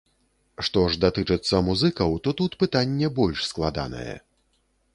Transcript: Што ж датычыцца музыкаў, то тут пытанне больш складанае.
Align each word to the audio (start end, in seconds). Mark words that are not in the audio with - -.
Што 0.67 0.85
ж 0.93 0.97
датычыцца 1.03 1.59
музыкаў, 1.67 2.15
то 2.27 2.33
тут 2.39 2.57
пытанне 2.63 3.13
больш 3.21 3.45
складанае. 3.51 4.15